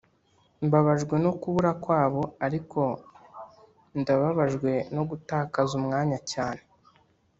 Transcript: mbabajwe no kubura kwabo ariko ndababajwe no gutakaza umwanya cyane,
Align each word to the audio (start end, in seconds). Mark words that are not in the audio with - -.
mbabajwe 0.65 1.15
no 1.23 1.31
kubura 1.41 1.71
kwabo 1.83 2.21
ariko 2.45 2.81
ndababajwe 3.99 4.71
no 4.95 5.03
gutakaza 5.09 5.71
umwanya 5.79 6.17
cyane, 6.31 6.63